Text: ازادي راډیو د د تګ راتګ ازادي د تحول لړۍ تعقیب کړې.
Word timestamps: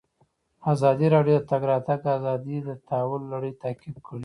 ازادي 0.73 1.07
راډیو 1.15 1.37
د 1.39 1.41
د 1.43 1.47
تګ 1.49 1.61
راتګ 1.71 2.01
ازادي 2.17 2.57
د 2.67 2.69
تحول 2.87 3.21
لړۍ 3.33 3.53
تعقیب 3.63 3.97
کړې. 4.05 4.19